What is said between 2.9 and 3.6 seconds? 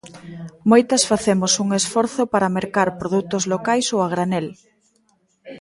produtos